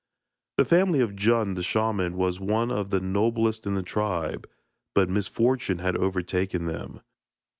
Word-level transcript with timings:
The 0.57 0.65
family 0.65 0.99
of 0.99 1.11
Djun 1.15 1.53
the 1.55 1.61
shaman 1.61 2.17
was 2.17 2.39
one 2.39 2.71
of 2.71 2.89
the 2.89 2.99
noblest 2.99 3.67
in 3.67 3.75
the 3.75 3.83
tribe, 3.83 4.49
but 4.95 5.09
misfortune 5.11 5.77
had 5.77 5.95
overtaken 5.95 6.65
them. 6.65 7.01